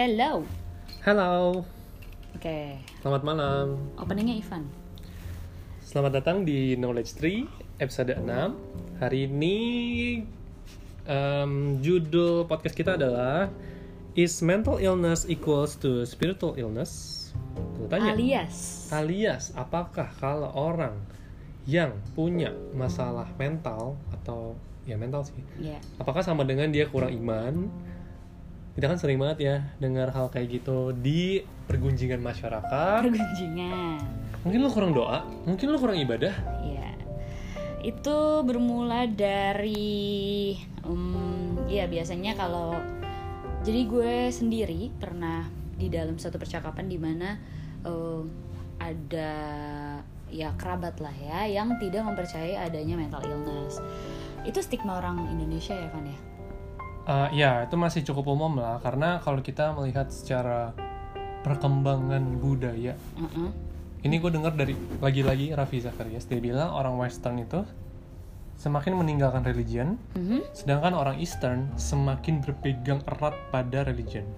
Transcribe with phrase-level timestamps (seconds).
[0.00, 0.48] Hello.
[1.04, 1.60] Halo,
[2.32, 3.76] Oke, selamat malam.
[4.00, 4.64] openingnya Ivan.
[5.84, 7.44] Selamat datang di Knowledge Tree
[7.76, 8.24] episode 6.
[8.96, 9.58] Hari ini
[11.04, 11.52] em,
[11.84, 13.52] judul podcast kita adalah
[14.16, 17.28] Is mental illness equals to spiritual illness?
[17.92, 18.16] Tanya.
[18.16, 18.88] Alias.
[18.96, 20.96] Alias, apakah kalau orang
[21.68, 24.56] yang punya masalah mental atau
[24.88, 25.76] ya mental sih, Ya.
[26.00, 27.68] apakah sama dengan dia kurang iman?
[28.80, 33.04] Kita kan sering banget ya dengar hal kayak gitu di pergunjingan masyarakat.
[33.04, 34.00] Pergunjingan.
[34.40, 36.32] Mungkin lu kurang doa, mungkin lu kurang ibadah.
[36.64, 36.96] Ya.
[37.84, 42.72] Itu bermula dari em, ya biasanya kalau
[43.68, 45.44] jadi gue sendiri pernah
[45.76, 47.36] di dalam satu percakapan di mana
[47.84, 48.22] eh,
[48.80, 49.32] ada
[50.32, 53.76] ya kerabat lah ya yang tidak mempercayai adanya mental illness.
[54.48, 56.29] Itu stigma orang Indonesia ya kan ya?
[57.08, 60.76] Uh, ya, itu masih cukup umum lah, karena kalau kita melihat secara
[61.40, 63.50] perkembangan budaya, Heeh.
[64.04, 67.64] ini gue dengar dari lagi-lagi Raffi Zacharias, dia bilang orang Western itu
[68.60, 70.52] semakin meninggalkan religion, Mhm.
[70.52, 74.28] sedangkan orang Eastern semakin berpegang erat pada religion.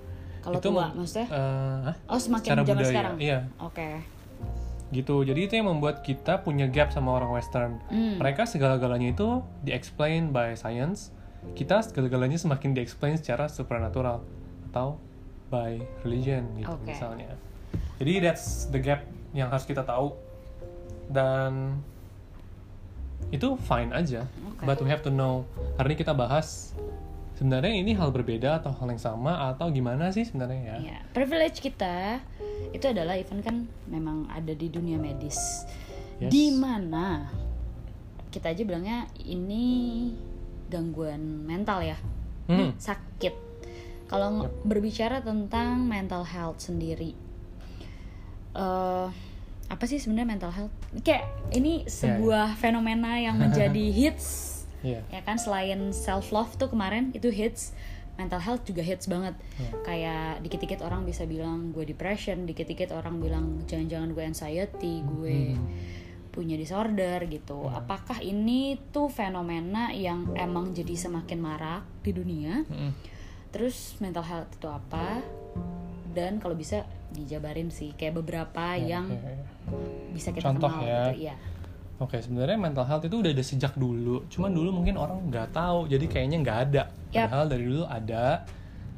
[0.42, 1.26] Kalau Itu tua maksudnya?
[1.30, 1.90] Uh?
[2.06, 3.14] Oh semakin secara zaman budaya, sekarang.
[3.18, 3.88] iya, Oke.
[4.94, 5.26] gitu.
[5.26, 7.82] Jadi itu yang membuat kita punya gap sama orang Western.
[7.90, 8.22] Hmm.
[8.22, 11.10] Mereka segala-galanya itu di-explain by science.
[11.52, 14.22] Kita segala-galanya semakin di-explain secara supernatural
[14.72, 14.96] atau
[15.52, 16.88] by religion gitu Oke.
[16.88, 17.36] misalnya.
[18.00, 19.04] Jadi that's the gap
[19.36, 20.16] yang harus kita tahu
[21.12, 21.76] dan
[23.28, 24.24] itu fine aja.
[24.48, 24.64] Oke.
[24.64, 25.44] But we have to know.
[25.76, 26.72] Hari ini kita bahas
[27.36, 30.76] sebenarnya ini hal berbeda atau hal yang sama atau gimana sih sebenarnya ya?
[30.78, 32.22] Ya, privilege kita
[32.72, 33.56] itu adalah event kan
[33.90, 35.66] memang ada di dunia medis.
[36.22, 36.30] Yes.
[36.32, 37.28] Di mana
[38.32, 40.08] kita aja bilangnya ini
[40.72, 42.00] gangguan mental ya.
[42.42, 42.72] Hmm.
[42.74, 43.34] sakit.
[44.08, 47.12] Kalau nge- berbicara tentang mental health sendiri
[48.52, 49.08] eh
[49.64, 50.74] apa sih sebenarnya mental health?
[51.00, 54.50] Kayak ini sebuah fenomena yang menjadi hits
[54.82, 54.98] Iya.
[55.08, 57.70] ya kan selain self love tuh kemarin itu hits
[58.12, 59.70] mental health juga hits banget Iya.
[59.80, 65.64] kayak dikit-dikit orang bisa bilang gue depression dikit-dikit orang bilang jangan-jangan gue anxiety gue Hmm.
[66.32, 67.78] Punya disorder gitu Iya.
[67.78, 72.90] apakah ini tuh fenomena yang emang jadi semakin marak di dunia Mm-mm.
[73.48, 75.20] terus mental health itu apa
[76.10, 79.44] dan kalau bisa dijabarin sih kayak beberapa Ya, yang ya, ya.
[80.10, 81.02] bisa kita Contoh kenal ya.
[81.08, 81.36] gitu ya
[82.00, 84.26] Oke, sebenarnya mental health itu udah ada sejak dulu.
[84.26, 86.82] Cuman dulu mungkin orang nggak tahu, jadi kayaknya nggak ada.
[87.14, 87.30] Yap.
[87.30, 88.42] Padahal dari dulu ada.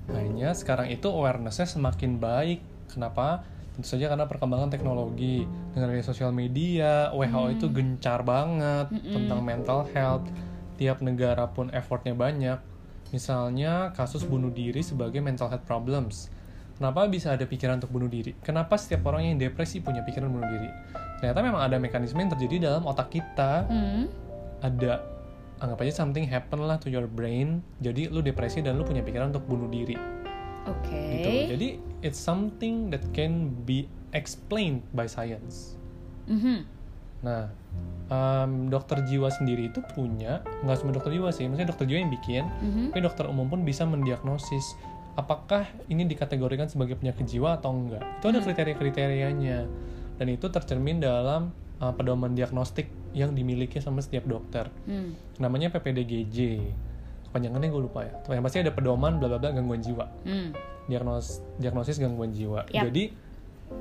[0.08, 2.64] Hanya sekarang itu awarenessnya semakin baik.
[2.88, 3.44] Kenapa?
[3.74, 5.42] Tentu saja karena perkembangan teknologi.
[5.74, 10.26] Dengan adanya sosial media, WHO itu gencar banget tentang mental health.
[10.78, 12.58] Tiap negara pun effortnya banyak.
[13.10, 16.30] Misalnya kasus bunuh diri sebagai mental health problems.
[16.74, 18.34] Kenapa bisa ada pikiran untuk bunuh diri?
[18.42, 20.66] Kenapa setiap orang yang depresi punya pikiran bunuh diri?
[21.22, 23.70] Ternyata memang ada mekanisme yang terjadi dalam otak kita.
[23.70, 24.10] Hmm,
[24.58, 24.98] Ada
[25.62, 27.62] anggap aja something happen lah to your brain.
[27.78, 29.94] Jadi lu depresi dan lu punya pikiran untuk bunuh diri.
[30.66, 31.30] oke Gitu.
[31.54, 31.68] Jadi
[32.04, 35.80] it's something that can be explained by science.
[36.28, 36.68] Mhm.
[37.24, 37.48] Nah,
[38.12, 42.12] em, dokter jiwa sendiri itu punya nggak cuma dokter jiwa sih, maksudnya dokter jiwa yang
[42.12, 42.84] bikin, Mhm.
[42.92, 44.76] tapi dokter umum pun bisa mendiagnosis
[45.16, 48.02] apakah ini dikategorikan sebagai penyakit jiwa atau enggak.
[48.20, 49.58] Itu ada kriteria-kriterianya
[50.20, 54.68] dan itu tercermin dalam uh, pedoman diagnostik yang dimiliki sama setiap dokter.
[54.84, 55.14] Hmm.
[55.38, 56.38] Namanya PPDGJ.
[57.30, 58.14] Kepanjangannya gue lupa ya.
[58.26, 60.06] Yang pasti ada pedoman bla bla bla gangguan jiwa.
[60.26, 60.50] Hmm.
[60.90, 62.68] Diagnos diagnosis gangguan jiwa.
[62.70, 62.90] Yap.
[62.90, 63.12] Jadi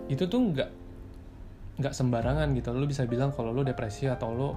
[0.07, 0.69] itu tuh nggak
[1.81, 2.71] nggak sembarangan gitu.
[2.71, 4.49] Lu bisa bilang kalau lu depresi atau lu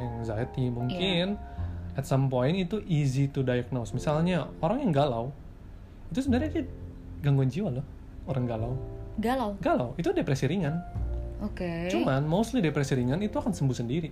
[0.00, 1.38] anxiety mungkin
[1.94, 3.92] at some point itu easy to diagnose.
[3.92, 5.30] Misalnya orang yang galau
[6.12, 6.64] itu sebenarnya dia
[7.24, 7.86] gangguan jiwa loh.
[8.26, 8.72] Orang galau.
[9.20, 9.56] Galau.
[9.60, 10.80] Galau itu depresi ringan.
[11.42, 11.90] Oke.
[11.90, 14.10] Cuman mostly depresi ringan itu akan sembuh sendiri.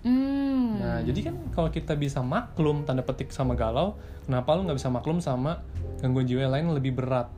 [0.00, 0.80] Hmm.
[0.80, 4.88] Nah, jadi kan kalau kita bisa maklum tanda petik sama galau, kenapa lu nggak bisa
[4.88, 5.60] maklum sama
[6.00, 7.28] gangguan jiwa yang lain yang lebih berat?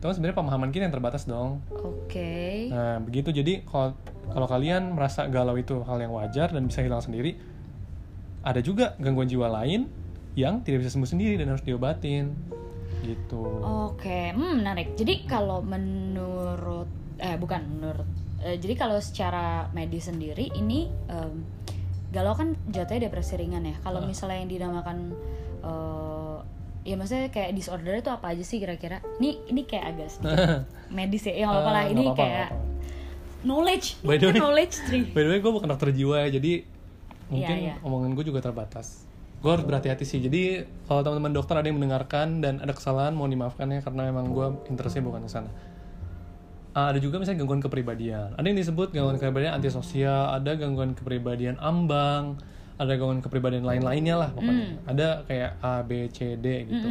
[0.00, 1.60] Itu kan sebenarnya pemahaman kita yang terbatas dong.
[1.84, 2.72] Oke.
[2.72, 3.28] Nah, begitu.
[3.32, 3.92] Jadi kalau
[4.32, 7.36] kalau kalian merasa galau itu hal yang wajar dan bisa hilang sendiri,
[8.40, 9.88] ada juga gangguan jiwa lain
[10.34, 12.32] yang tidak bisa sembuh sendiri dan harus diobatin.
[13.04, 13.44] Gitu.
[13.60, 14.96] Oke, hmm, menarik.
[14.96, 16.88] Jadi kalau menurut
[17.20, 21.42] eh bukan menurut eh, jadi kalau secara medis sendiri ini em,
[22.10, 23.76] galau kan jatuhnya depresi ringan ya.
[23.80, 24.06] Kalau Ah.
[24.06, 25.16] misalnya yang dinamakan
[25.60, 26.36] eh,
[26.84, 29.00] ya maksudnya kayak disorder itu apa aja sih kira-kira?
[29.16, 30.62] Ini ini kayak agak sedikit
[30.96, 31.34] medis ya.
[31.34, 31.80] Ya nggak apa-apa lah.
[31.80, 32.72] Ah, Ini apa-apa, kayak apa-apa.
[33.42, 33.86] knowledge.
[34.00, 35.04] By the way- knowledge tree.
[35.06, 36.52] By the way, gue bukan dokter jiwa ya, jadi
[37.24, 37.74] mungkin iya.
[37.80, 39.00] omongan gue juga terbatas.
[39.36, 43.24] gue harus berhati-hati sih jadi kalau teman-teman dokter ada yang mendengarkan dan ada kesalahan mau
[43.24, 45.52] dimaafkan ya karena emang gue interestnya bukan ke sana
[46.74, 48.34] Ah, ada juga misalnya gangguan kepribadian.
[48.34, 52.34] Ada yang disebut gangguan kepribadian antisosial ada gangguan kepribadian ambang
[52.74, 54.82] ada gangguan kepribadian lain-lainnya lah pokoknya.
[54.90, 56.88] Ada kayak A B C D gitu.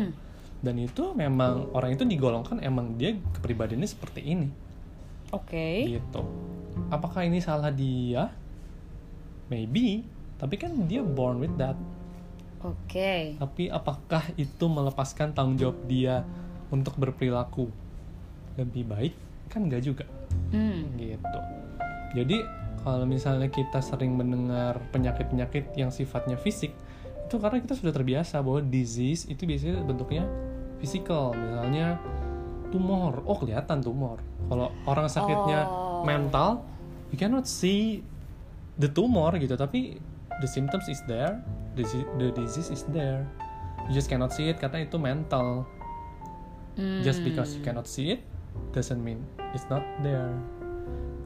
[0.64, 4.48] Dan itu memang orang itu digolongkan emang dia kepribadiannya seperti ini.
[5.36, 6.00] Oke.
[6.00, 6.24] gitu.
[6.88, 8.32] Apakah ini salah dia?
[9.52, 10.08] Maybe.
[10.40, 11.76] Tapi kan dia born with that.
[12.64, 13.36] Oke.
[13.44, 16.24] tapi apakah itu melepaskan tanggung jawab dia
[16.72, 17.68] untuk berperilaku
[18.56, 19.14] lebih baik
[19.54, 20.06] kan enggak juga.
[20.50, 20.98] Hmm.
[20.98, 21.40] gitu.
[22.18, 22.38] Jadi
[22.82, 26.74] kalau misalnya kita sering mendengar penyakit-penyakit yang sifatnya fisik
[27.24, 30.26] itu karena kita sudah terbiasa bahwa disease itu biasanya bentuknya
[30.82, 31.34] physical.
[31.34, 31.98] Misalnya
[32.70, 33.22] tumor.
[33.26, 34.18] Oh kelihatan tumor.
[34.50, 36.04] Kalau orang sakitnya Oh.
[36.04, 36.66] mental
[37.14, 38.02] you cannot see
[38.78, 39.54] the tumor gitu.
[39.54, 39.98] Tapi
[40.42, 41.42] the symptoms is there.
[41.74, 41.86] The,
[42.22, 43.26] the disease is there.
[43.90, 45.66] You just cannot see it karena itu mental.
[46.74, 47.06] Hmm.
[47.06, 48.26] just because you cannot see it
[48.72, 49.22] doesn't mean
[49.54, 50.34] it's not there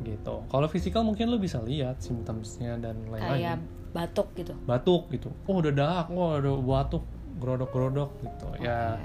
[0.04, 0.44] gitu.
[0.48, 3.60] Kalau physical mungkin lo bisa lihat symptomsnya dan kayak lain-lain
[3.92, 4.54] batuk gitu.
[4.64, 5.30] batuk gitu.
[5.50, 7.04] Oh udah dahak oh udah batuk
[7.38, 8.48] gerodok-gerodok gitu.
[8.62, 8.96] Ya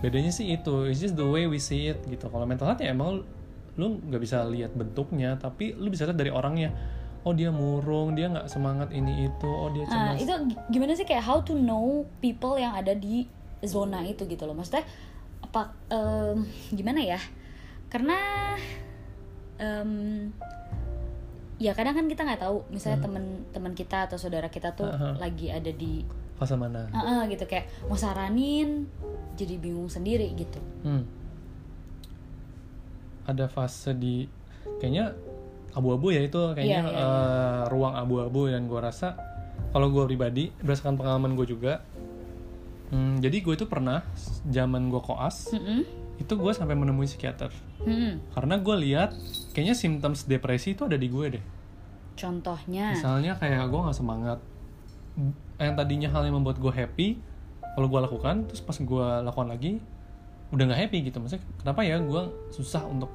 [0.00, 0.88] bedanya sih itu.
[0.88, 2.26] It's just the way we see it gitu.
[2.28, 3.22] Kalau mental health ya emang
[3.78, 6.74] lu nggak bisa lihat bentuknya tapi lu bisa lihat dari orangnya.
[7.20, 9.48] Oh dia murung dia nggak semangat ini itu.
[9.48, 10.24] Oh dia Nah, cemas.
[10.24, 13.28] itu gi- gimana sih kayak how to know people yang ada di
[13.60, 14.56] zona itu gitu loh.
[14.56, 14.84] Maksudnya
[15.40, 17.20] apa em, gimana ya?
[17.90, 18.16] Karena
[19.58, 19.90] em,
[21.60, 25.20] ya kadang kan kita nggak tahu misalnya temen-temen kita atau saudara kita tuh Aha.
[25.20, 26.06] lagi ada di
[26.40, 28.88] fase mana "Ah, ah," gitu kayak mau saranin
[29.36, 30.56] jadi bingung sendiri gitu.
[30.86, 31.04] Hmm.
[33.28, 34.24] Ada fase di
[34.80, 35.12] kayaknya
[35.76, 39.14] abu-abu ya itu kayaknya Iya, iya, eh, ruang abu-abu dan gue rasa
[39.70, 41.84] kalau gue pribadi berdasarkan pengalaman gue juga
[42.90, 44.02] hmm, jadi gue itu pernah
[44.50, 45.99] zaman gue koas Mm-mm.
[46.20, 47.48] Itu gue sampai menemui psikiater.
[47.80, 48.20] Mm-mm.
[48.36, 49.16] karena gue lihat
[49.56, 51.44] kayaknya symptoms depresi itu ada di gue deh.
[52.12, 52.92] Contohnya.
[52.92, 54.38] misalnya kayak gue nggak semangat.
[55.56, 57.16] Yang tadinya hal yang membuat gue happy
[57.72, 59.80] kalau gue lakukan terus pas gue lakukan lagi
[60.52, 61.16] udah nggak happy gitu.
[61.24, 62.22] Maksudnya kenapa ya gue
[62.52, 63.08] susah untuk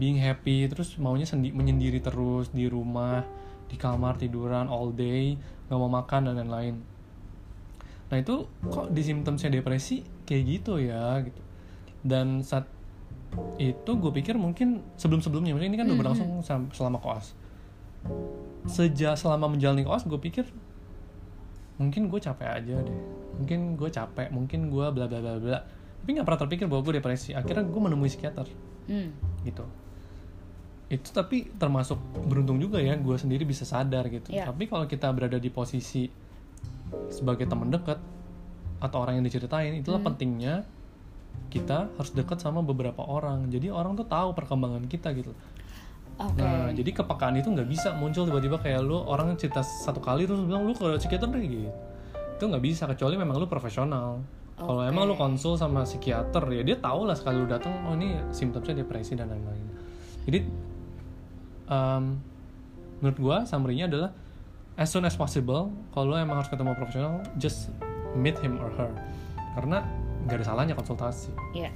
[0.00, 3.20] being happy terus maunya sendi menyendiri terus di rumah
[3.68, 5.36] di kamar tiduran all day
[5.68, 6.80] nggak mau makan dan lain-lain.
[8.08, 10.00] Nah itu kok di symptomsnya depresi?
[10.24, 11.51] Kayak gitu ya gitu
[12.02, 12.66] dan saat
[13.56, 17.32] itu gue pikir mungkin sebelum-sebelumnya maksudnya ini kan udah berlangsung sam- selama koas.
[18.68, 20.44] Sejak selama menjalani koas gue pikir
[21.80, 22.98] mungkin gue capek aja deh.
[23.40, 25.58] Mungkin gue capek mungkin gue bla bla bla bla.
[26.02, 27.32] Tapi nggak pernah terpikir bahwa gue depresi.
[27.32, 28.46] Akhirnya gue menemui psikiater.
[28.82, 29.14] Hmm.
[29.46, 29.62] gitu.
[30.92, 31.96] Itu tapi termasuk
[32.28, 34.28] beruntung juga ya gue sendiri bisa sadar gitu.
[34.34, 34.50] Iya.
[34.52, 36.10] tapi kalau kita berada di posisi
[37.08, 37.96] sebagai teman dekat
[38.82, 40.66] atau orang yang diceritain itulah pentingnya
[41.52, 45.36] kita harus dekat sama beberapa orang jadi orang tuh tahu perkembangan kita gitu
[46.20, 46.38] Oke.
[46.38, 50.44] Nah, jadi kepekaan itu nggak bisa muncul tiba-tiba kayak lu orang cerita satu kali terus
[50.44, 51.72] bilang lu ke psikiater deh gitu.
[52.36, 54.20] Itu nggak bisa kecuali memang lu profesional.
[54.54, 54.92] Kalau Oke.
[54.92, 58.84] emang lu konsul sama psikiater ya dia tahu lah sekali lu datang oh ini simptomnya
[58.84, 59.66] depresi dan lain-lain.
[60.28, 60.38] Jadi
[61.66, 62.04] um,
[63.02, 64.10] menurut gua summary-nya adalah
[64.76, 67.72] as soon as possible kalau lu emang harus ketemu profesional just
[68.14, 68.92] meet him or her
[69.56, 69.84] karena
[70.24, 71.70] nggak ada salahnya konsultasi Iya.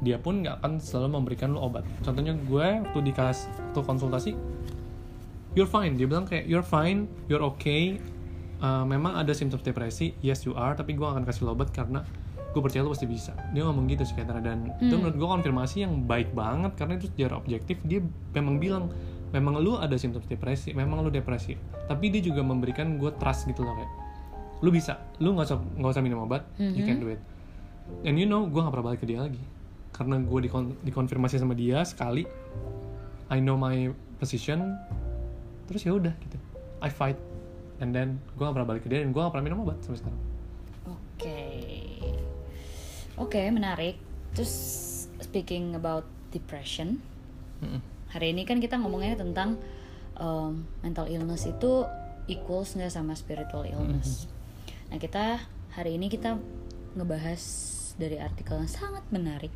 [0.00, 1.84] dia pun nggak akan selalu memberikan lo obat.
[2.00, 4.32] Contohnya gue waktu di kelas waktu konsultasi,
[5.52, 5.92] you're fine.
[6.00, 8.00] Dia bilang kayak you're fine, you're okay.
[8.64, 10.72] Uh, memang ada simptom depresi, yes you are.
[10.72, 12.00] Tapi gue akan kasih lo obat karena
[12.48, 13.36] gue percaya lo pasti bisa.
[13.52, 17.36] Dia ngomong gitu psikiater dan itu menurut gue konfirmasi yang baik banget karena itu secara
[17.36, 18.00] objektif dia
[18.32, 18.88] memang bilang
[19.30, 21.60] memang lu ada simptom depresi, memang lu depresi.
[21.86, 23.92] Tapi dia juga memberikan gue trust gitu loh kayak
[24.60, 26.44] lu bisa, lu nggak usah nggak usah minum obat,
[26.76, 27.20] you can do it.
[28.04, 29.40] And you know, gue gak pernah balik ke dia lagi
[30.00, 32.24] karena gue dikon dikonfirmasi sama dia sekali
[33.28, 34.80] I know my position
[35.68, 36.40] terus ya udah gitu
[36.80, 37.20] I fight
[37.84, 40.00] and then gue gak pernah balik ke dia dan gue gak pernah minum obat sampai
[40.00, 40.20] sekarang
[41.20, 41.44] Oke.
[43.20, 44.00] Oke, menarik.
[44.32, 44.54] Terus
[45.20, 46.96] speaking about depression,
[47.60, 47.84] Mm-mm.
[48.08, 49.60] hari ini kan kita ngomongnya tentang
[50.16, 51.84] um, mental illness itu
[52.24, 54.32] equals nggak sama spiritual illness.
[54.88, 55.44] Nah, kita
[55.76, 56.40] hari ini kita
[56.96, 57.42] ngebahas
[58.00, 59.52] dari artikel yang sangat menarik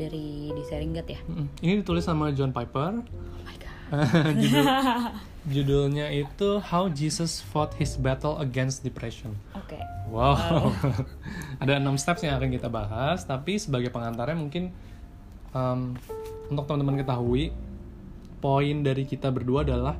[0.00, 1.20] dari di Seringet ya.
[1.60, 3.76] Ini ditulis sama John Piper Oh my god.
[4.40, 4.64] Judul,
[5.52, 9.76] judulnya itu How Jesus Fought His Battle Against Depression Oke.
[10.08, 10.72] Wow,
[11.62, 14.68] ada enam steps yang akan kita bahas, tapi sebagai pengantarnya mungkin
[15.56, 15.96] um,
[16.52, 17.48] untuk teman-teman ketahui,
[18.44, 19.96] poin dari kita berdua adalah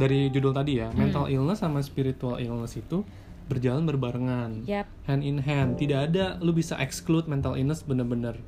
[0.00, 3.04] dari judul tadi ya, mental illness sama spiritual illness itu
[3.52, 4.88] berjalan berbarengan Yap.
[5.04, 8.40] hand in hand tidak ada lu bisa exclude mental illness bener-bener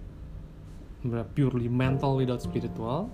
[1.05, 3.13] bener purely mental without spiritual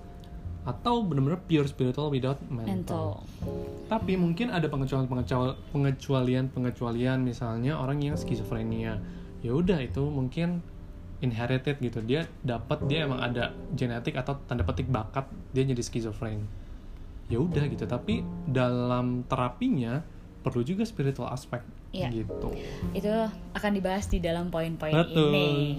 [0.61, 2.69] atau bener-bener pure spiritual without mental.
[2.69, 3.09] mental
[3.89, 5.09] Tapi mungkin ada pengecualian
[5.73, 9.01] pengecualian pengecualian misalnya orang yang skizofrenia.
[9.41, 10.61] Ya udah itu mungkin
[11.25, 12.05] inherited gitu.
[12.05, 15.25] Dia dapat dia emang ada genetik atau tanda petik bakat
[15.57, 16.45] dia jadi skizofren.
[17.33, 17.89] Ya udah gitu.
[17.89, 20.05] Tapi dalam terapinya
[20.45, 22.09] perlu juga spiritual aspek Iya.
[22.15, 22.55] gitu.
[22.95, 23.11] itu
[23.51, 25.75] akan dibahas di dalam poin-poin ini.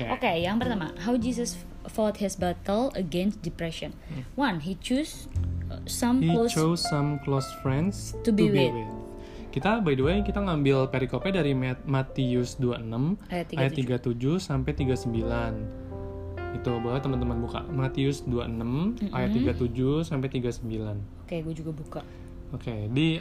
[0.00, 0.04] Oke.
[0.08, 3.92] Oke, yang pertama, how Jesus fought his battle against depression.
[4.34, 5.28] One, he chose
[5.68, 6.24] uh, some Hmm.
[6.24, 8.72] He close chose some close friends To be with.
[9.50, 14.72] Kita by the way kita ngambil perikopnya dari Mat- Matius 26 Ayat ayat 37 sampai
[14.72, 15.10] 39.
[16.54, 17.66] Itu boleh teman-teman buka.
[17.66, 21.26] Matius 26 ayat 37 sampai 39.
[21.26, 22.00] Oke, gue juga buka.
[22.50, 23.18] Oke, di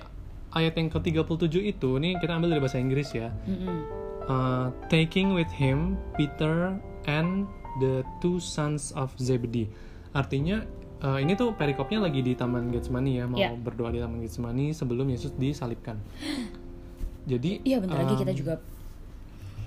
[0.52, 3.30] ayat yang ke-37 itu nih kita ambil dari bahasa Inggris ya.
[3.46, 3.78] Mm-mm.
[4.26, 9.66] Uh, taking with him Peter and the two sons of Zebedee.
[10.12, 10.62] Artinya
[11.00, 13.50] uh, ini tuh perikopnya lagi di Taman Getsemani ya, mau Ya.
[13.52, 15.98] berdoa di Taman Getsemani sebelum Yesus disalibkan.
[17.30, 18.54] Jadi Iya, bentar lagi um, kita juga.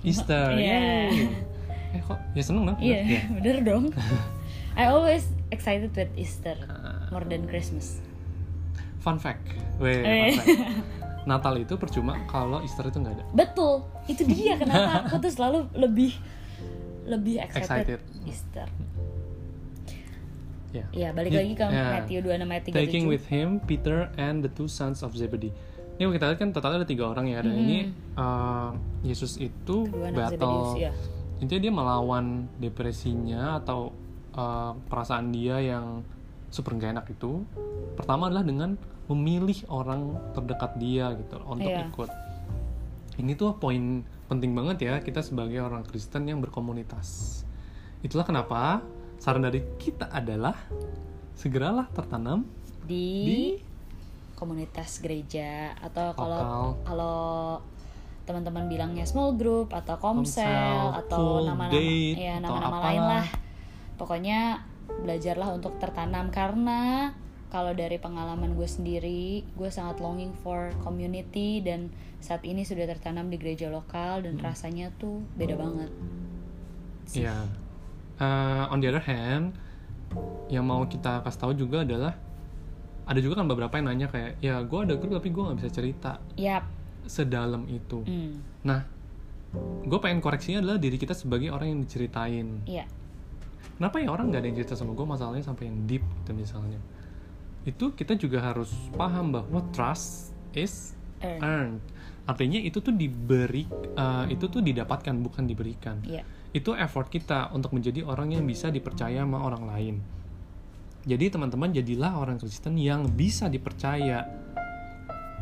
[0.01, 0.51] Easter.
[0.59, 0.79] Iya.
[1.11, 1.11] Yeay.
[1.93, 2.77] Eh kok ya seneng dong?
[2.79, 3.21] Iya, Ya.
[3.39, 3.85] bener dong.
[4.79, 7.07] I always excited with Easter Ah.
[7.07, 7.99] more than Christmas.
[9.03, 9.43] Fun fact.
[9.77, 10.31] Weh, Eh.
[10.31, 10.59] fun fact.
[11.29, 13.23] Natal itu percuma kalau Easter itu nggak ada.
[13.33, 16.11] Betul, itu dia kenapa aku tuh selalu lebih
[17.03, 17.99] lebih excited, Excited.
[18.25, 18.67] Easter.
[20.73, 20.85] Ya.
[20.89, 21.85] Ya, balik He- lagi ke ya.
[21.93, 22.73] Matthew 26 ayat 37.
[22.73, 25.53] Taking with him Peter and the two sons of Zebedee.
[25.93, 30.09] Ini kita lihat kan totalnya ada tiga orang ya dan ini uh, Yesus itu Kedua
[30.09, 30.81] Zebedius, battle.
[30.81, 30.91] ya.
[31.37, 32.25] Intinya dia melawan
[32.57, 33.93] depresinya atau
[34.33, 36.01] uh, perasaan dia yang
[36.49, 37.45] super gak enak itu.
[37.93, 38.73] Pertama adalah dengan
[39.11, 41.91] memilih orang terdekat dia gitu untuk Iya.
[41.91, 42.09] ikut.
[43.19, 47.41] Ini tuh poin penting banget ya kita sebagai orang Kristen yang berkomunitas.
[48.01, 48.81] Itulah kenapa
[49.21, 50.55] saran dari kita adalah
[51.37, 52.43] segeralah tertanam
[52.83, 53.41] di, di
[54.35, 57.19] komunitas gereja atau kalau kalau
[58.23, 63.27] teman-teman bilangnya small group atau komsel, Komsel, atau nama-nama ya nama-nama lain lah
[63.99, 64.63] pokoknya
[65.03, 67.11] belajarlah untuk tertanam karena
[67.53, 73.29] kalau dari pengalaman gue sendiri gue sangat longing for community dan saat ini sudah tertanam
[73.29, 74.43] di gereja lokal dan Hmm.
[74.43, 75.93] rasanya tuh beda banget
[77.13, 77.45] Ya.
[78.17, 79.53] Eh, on the other hand,
[80.47, 82.15] yang mau kita kasih tahu juga adalah
[83.03, 85.69] ada juga kan beberapa yang nanya kayak, ya gue ada grup tapi gue nggak bisa
[85.69, 86.63] cerita yap
[87.03, 88.01] sedalam itu.
[88.01, 88.87] hmm, Nah,
[89.83, 92.63] gue pengen koreksinya adalah diri kita sebagai orang yang diceritain.
[92.63, 92.87] iya
[93.75, 96.79] Kenapa ya orang nggak ada yang cerita sama gue masalahnya sampai yang deep gitu misalnya?
[97.63, 100.93] Itu kita juga harus paham bahwa trust is
[101.23, 101.81] earn earned.
[102.23, 105.99] Artinya itu tuh diberi, eh, itu tuh didapatkan bukan diberikan.
[106.07, 109.95] iya itu effort kita untuk menjadi orang yang bisa dipercaya sama orang lain.
[111.03, 114.23] Jadi teman-teman jadilah orang Kristen yang bisa dipercaya.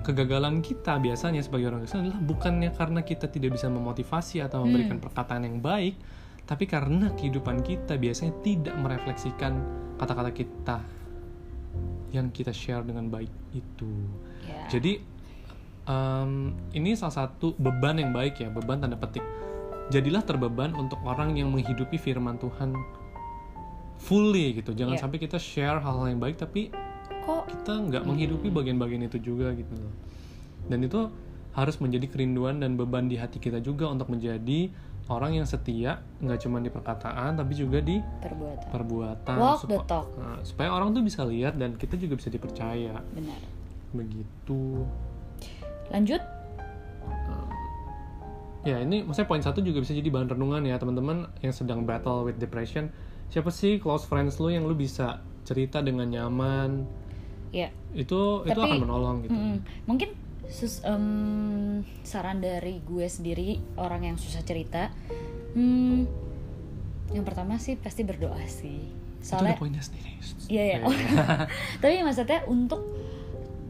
[0.02, 4.98] Kegagalan kita biasanya sebagai orang Kristen adalah bukannya karena kita tidak bisa memotivasi atau memberikan
[4.98, 6.00] perkataan yang baik,
[6.48, 9.54] tapi karena kehidupan kita biasanya tidak merefleksikan
[10.02, 10.82] kata-kata kita
[12.12, 13.92] yang kita share dengan baik itu.
[14.46, 15.00] ya Jadi
[15.84, 16.32] em,
[16.72, 19.24] ini salah satu beban yang baik ya, beban tanda petik.
[19.90, 22.72] Jadilah terbeban untuk orang yang menghidupi firman Tuhan
[24.00, 24.72] fully gitu.
[24.74, 25.02] Jangan Iya.
[25.04, 26.72] sampai kita share hal-hal yang baik tapi
[27.22, 29.94] kok kita nggak menghidupi bagian-bagian itu juga gitu loh.
[30.66, 31.12] Dan itu
[31.52, 34.72] harus menjadi kerinduan dan beban di hati kita juga untuk menjadi
[35.12, 39.36] orang yang setia, nggak cuma di perkataan tapi juga di perbuatan perbuatan.
[39.36, 40.08] Walk the talk.
[40.16, 42.96] Nah, supaya orang tuh bisa lihat dan kita juga bisa dipercaya.
[43.12, 43.40] benar
[43.92, 44.88] Begitu.
[45.92, 46.24] lanjut
[48.62, 52.22] Ya ini maksudnya poin satu juga bisa jadi bahan renungan ya teman-teman yang sedang battle
[52.22, 52.94] with depression.
[53.28, 56.86] Siapa sih close friends lu yang lu bisa cerita dengan nyaman?
[57.52, 59.34] ya Itu itu Tapi- akan menolong gitu.
[59.36, 59.58] Mm-mm.
[59.84, 60.14] mungkin
[60.52, 64.92] sus- em, saran dari gue sendiri orang yang susah cerita
[65.56, 66.06] hmm,
[67.16, 68.92] yang pertama sih pasti berdoa sih
[69.22, 70.18] Itu soalnya udah poinnya sendiri.
[70.50, 70.78] Iya ya.
[71.82, 72.82] Tapi maksudnya untuk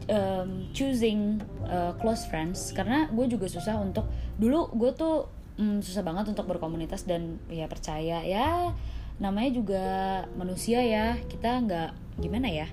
[0.08, 4.08] um, choosing uh, close friends karena gue juga susah untuk
[4.40, 5.28] dulu gue tuh
[5.60, 8.72] mm, susah banget untuk berkomunitas dan ya percaya ya
[9.20, 9.86] namanya juga
[10.34, 12.66] manusia ya kita nggak gimana ya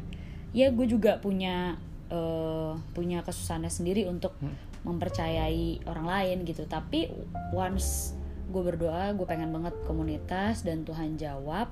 [0.56, 1.78] ya gue juga punya
[2.10, 4.36] uh, punya kesusahannya sendiri untuk
[4.84, 7.10] mempercayai orang lain gitu tapi
[7.51, 8.16] once
[8.50, 11.70] gue berdoa gue pengen banget komunitas dan Tuhan jawab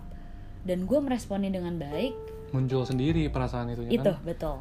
[0.68, 2.14] dan gue meresponi dengan baik
[2.52, 4.24] muncul sendiri perasaan itu itu kan.
[4.24, 4.58] betul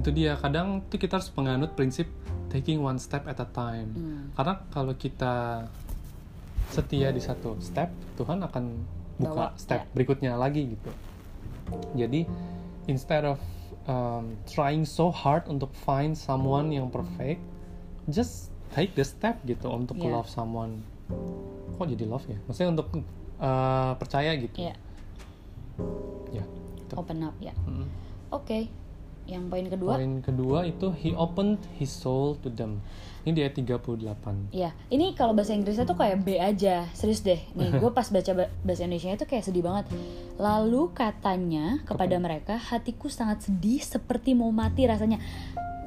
[0.00, 2.08] Itu dia kadang tuh kita harus penganut prinsip
[2.50, 3.94] taking one step at a time.
[3.94, 4.24] Hmm.
[4.34, 5.66] Karena kalau kita
[6.70, 8.64] setia di satu step, Tuhan akan
[9.20, 9.90] buka Bawa, step ya.
[9.94, 10.90] berikutnya lagi gitu.
[11.94, 12.26] Jadi
[12.90, 13.38] instead of
[13.86, 17.40] um, trying so hard untuk find someone yang perfect,
[18.10, 20.10] just take the step gitu untuk Ya.
[20.12, 20.82] love someone.
[21.78, 22.38] Kok jadi love ya?
[22.44, 22.88] Maksudnya untuk
[23.40, 24.56] uh, percaya gitu.
[24.60, 24.74] Iya,
[26.34, 26.44] Ya.
[26.76, 26.94] gitu.
[26.98, 27.54] open up ya.
[27.64, 27.88] Mm.
[28.30, 28.68] Oke.
[29.30, 32.82] Yang poin kedua, Poin kedua itu he opened his soul to them.
[33.20, 34.48] Ini dia 38.
[34.50, 37.38] ya ini kalau bahasa Inggrisnya tuh kayak B aja, serius deh.
[37.52, 39.86] Nih, gue pas baca ba- bahasa Indonesia itu kayak sedih banget.
[40.34, 45.20] Lalu katanya kepada mereka, hatiku sangat sedih seperti mau mati rasanya.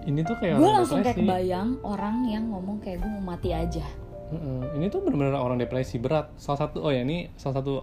[0.04, 1.26] Ini tuh kayak Gue langsung kayak depresi.
[1.26, 3.84] kebayang orang yang ngomong kayak gue mau mati aja.
[4.30, 4.78] Mm-mm.
[4.78, 6.30] Ini tuh benar-benar orang depresi berat.
[6.38, 7.82] Salah satu oh ya ini salah satu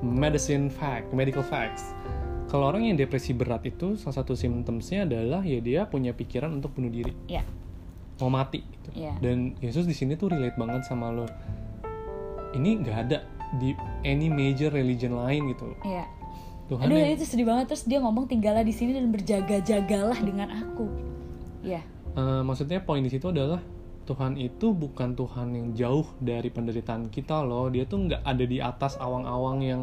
[0.00, 1.92] medicine fact, medical facts.
[2.48, 6.72] Kalau orang yang depresi berat itu salah satu symptomsnya adalah ya dia punya pikiran untuk
[6.72, 7.44] bunuh diri, Ya,
[8.18, 8.88] mau mati gitu.
[8.96, 9.12] Iya.
[9.20, 11.28] Dan Yesus di sini tuh relate banget sama lo.
[12.50, 13.18] Ini nggak ada
[13.54, 15.76] di any major religion lain gitu.
[15.82, 16.08] ya.
[16.68, 20.48] Tuhan Aduh yang- itu sedih banget terus dia ngomong tinggallah di sini dan berjaga-jagalah dengan
[20.54, 20.84] aku.
[21.60, 21.80] Ya,
[22.12, 23.60] Eh, maksudnya poin di situ adalah
[24.04, 27.68] Tuhan itu bukan Tuhan yang jauh dari penderitaan kita loh.
[27.68, 29.82] Dia tuh nggak ada di atas awang-awang yang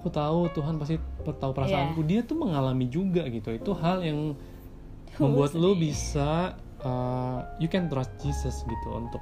[0.00, 2.00] aku tahu Tuhan pasti tahu perasaanku.
[2.08, 3.52] Dia tuh mengalami juga gitu.
[3.52, 4.32] Itu hal yang
[5.22, 9.20] membuat lo bisa uh, you can trust Jesus gitu untuk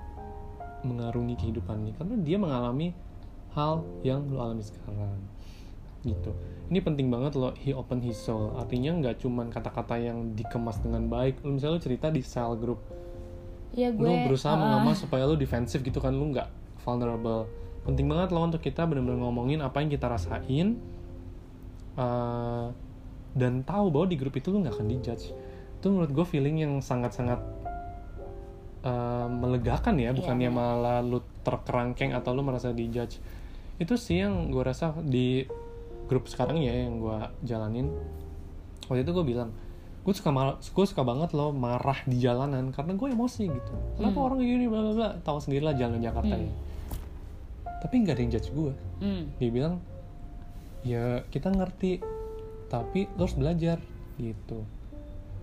[0.86, 1.92] mengarungi kehidupan ini.
[1.98, 2.94] Karena dia mengalami
[3.58, 5.18] hal yang lo alami sekarang
[6.06, 6.30] gitu.
[6.70, 8.54] Ini penting banget lo he open his soul.
[8.54, 11.42] Artinya nggak cuman kata-kata yang dikemas dengan baik.
[11.42, 12.78] Lo misalnya lo cerita di cell group.
[13.74, 14.00] Ya gue.
[14.00, 16.14] lo berusaha ah, mengemas supaya lo defensif gitu kan.
[16.14, 16.48] Lo nggak
[16.86, 17.50] vulnerable
[17.82, 20.76] penting banget lo untuk kita benar-benar ngomongin apa yang kita rasain
[21.94, 22.70] uh,
[23.32, 25.32] dan tahu bahwa di grup itu lo nggak akan dijudge
[25.78, 27.38] itu menurut gue feeling yang sangat-sangat
[28.82, 30.54] uh, melegakan ya bukannya Iya.
[30.54, 33.18] malah lu terkerangkeng atau lu merasa dijudge
[33.78, 35.46] itu sih yang gue rasa di
[36.08, 37.92] grup sekarang ya yang gue jalanin
[38.88, 39.52] waktu itu gue bilang
[40.02, 44.26] gue suka gue suka banget loh marah di jalanan karena gue emosi gitu kenapa Hmm.
[44.26, 46.42] orang gini bla bla bla tahu sendiri lah jalan Jakarta Hmm.
[46.42, 46.52] ya
[47.78, 49.30] tapi nggak ada yang judge gue Hmm.
[49.36, 49.74] dia bilang
[50.82, 52.02] ya kita ngerti
[52.66, 53.78] tapi lo harus belajar
[54.16, 54.60] gitu.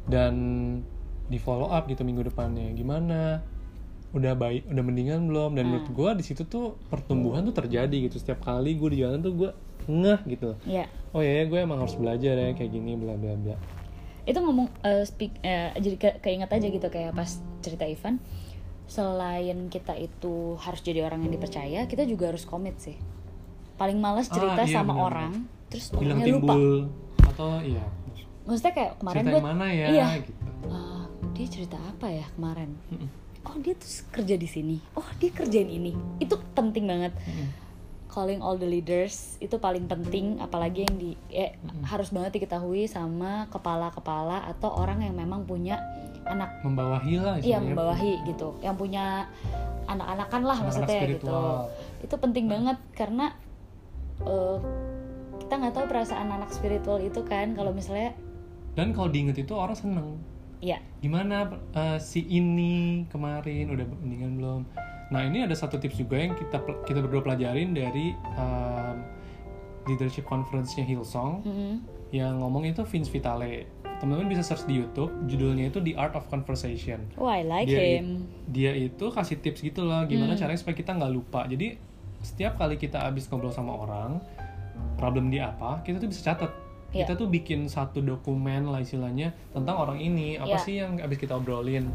[0.06, 0.34] Dan
[1.26, 3.42] di follow up gitu minggu depannya gimana?
[4.14, 5.58] Udah baik udah mendingan belum?
[5.58, 5.98] Dan menurut Hmm.
[5.98, 8.16] gue di situ tuh pertumbuhan tuh terjadi gitu.
[8.16, 9.50] Setiap kali gue di jalan tuh gue
[9.86, 10.54] ngeh gitu.
[10.66, 10.86] Ya.
[11.12, 13.56] oh ya gue emang harus belajar ya kayak gini bla bla bla.
[14.26, 17.32] Itu ngomong eh, speak eh, jadi ke, keinget aja gitu kayak pas
[17.64, 18.20] cerita Ivan
[18.86, 22.96] selain kita itu harus jadi orang yang dipercaya kita juga harus komit sih.
[23.76, 25.06] Paling males cerita Ah, iya, sama benar.
[25.06, 25.34] orang
[25.68, 26.54] terus hilang orangnya lupa.
[26.54, 26.74] timbul
[27.26, 27.84] atau iya.
[28.46, 30.08] Maksudnya kayak kemarin cerita gue mana ya iya.
[30.22, 30.32] gitu.
[30.70, 32.70] "Ah, dia cerita apa ya kemarin?
[33.44, 34.78] Oh dia tuh kerja di sini.
[34.94, 35.92] Oh dia kerjain ini.
[36.18, 37.14] Itu penting banget.
[37.20, 37.50] Mm-mm.
[38.16, 43.52] Calling all the leaders itu paling penting apalagi yang di eh, harus banget diketahui sama
[43.52, 45.84] kepala-kepala atau orang yang memang punya
[46.24, 46.64] anak.
[46.64, 48.56] Membawahi lah iya membawahi gitu.
[48.64, 49.28] Yang punya
[49.92, 51.28] anak-anakan lah Anak-anak maksudnya gitu.
[51.28, 51.56] spiritual.
[52.02, 53.26] itu penting banget karena
[54.24, 54.58] eh,
[55.44, 58.16] kita nggak tahu perasaan anak spiritual itu kan kalau misalnya
[58.80, 60.16] dan kalau diinget itu orang seneng.
[60.64, 64.62] Ya gimana eh, si ini kemarin udah mendingan belum
[65.08, 69.06] nah ini ada satu tips juga yang kita kita berdua pelajarin dari um,
[69.86, 71.46] leadership conference-nya Hillsong.
[71.46, 71.76] Mm,
[72.10, 73.70] yang ngomong itu Vince Vitale.
[73.96, 77.06] Teman-teman bisa search di YouTube judulnya itu The Art of Conversation.
[77.16, 78.26] Oh I like dia, him.
[78.46, 80.42] dia itu kasih tips gitu loh gimana Hmm.
[80.42, 81.46] caranya supaya kita nggak lupa.
[81.46, 81.78] Jadi
[82.20, 84.18] setiap kali kita habis ngobrol sama orang
[84.98, 86.52] problem dia apa kita tuh bisa catat.
[86.90, 87.04] Iya.
[87.04, 90.64] kita tuh bikin satu dokumen lah istilahnya tentang orang ini apa Iya.
[90.64, 91.92] sih yang habis kita obrolin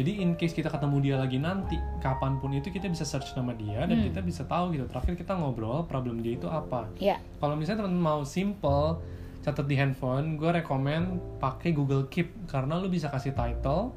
[0.00, 3.52] jadi in case kita ketemu dia lagi nanti kapan pun itu kita bisa search nama
[3.52, 4.06] dia dan Hmm.
[4.08, 4.84] kita bisa tahu gitu.
[4.86, 6.88] Terakhir kita ngobrol problem dia itu apa.
[6.96, 7.20] Ya.
[7.36, 8.96] Kalau misalnya teman mau simple
[9.40, 11.02] catat di handphone, gue rekomen
[11.36, 12.46] pakai Google Keep.
[12.46, 13.92] Karena lu bisa kasih title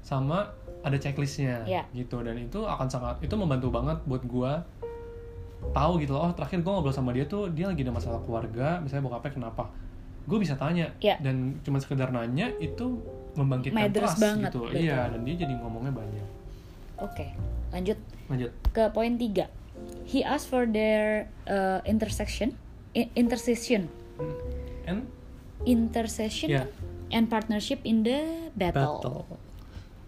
[0.00, 1.82] sama ada checklistnya Iya.
[1.92, 2.20] gitu.
[2.20, 4.52] Dan itu akan sangat itu membantu banget buat gue
[5.72, 6.24] tahu gitu loh.
[6.24, 9.64] Oh terakhir gue ngobrol sama dia tuh dia lagi ada masalah keluarga misalnya bokapnya kenapa?
[10.24, 10.90] Gue bisa tanya.
[10.98, 11.16] Iya.
[11.18, 12.98] dan cuma sekedar nanya itu
[13.36, 14.60] membangkitkan Matters banget, gitu.
[14.66, 14.80] betul.
[14.80, 16.28] iya dan dia jadi ngomongnya banyak.
[16.98, 17.26] Oke
[17.70, 17.98] lanjut.
[18.26, 18.50] Lanjut.
[18.72, 19.46] Ke poin tiga.
[20.08, 22.56] He asked for their uh, intersection
[22.92, 23.92] i- intercession.
[24.84, 25.04] And?
[25.64, 26.64] Intercession Iya.
[27.10, 29.20] and partnership in the battle, battle.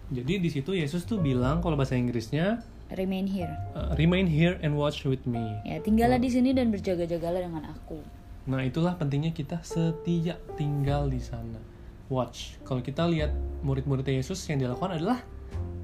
[0.08, 2.64] Jadi di situ Yesus tuh bilang kalau bahasa Inggrisnya
[2.96, 3.52] remain here.
[3.76, 5.44] Uh, remain here and watch with me.
[5.62, 8.00] ya tinggallah di sini dan berjaga-jagalah dengan aku.
[8.48, 11.60] Nah itulah pentingnya kita setia tinggal di sana.
[12.08, 12.56] Watch.
[12.64, 15.20] Kalau kita lihat murid-muridnya Yesus yang dilakukan adalah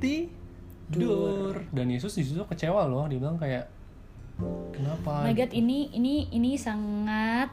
[0.01, 1.65] tidur.
[1.71, 3.69] Dan Yesus di situ kecewa loh, dia bilang kayak
[4.75, 5.23] kenapa?
[5.23, 7.53] Oh my god, ini ini ini sangat